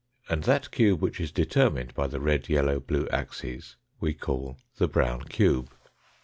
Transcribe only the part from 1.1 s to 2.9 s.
is determined by the red, yellow,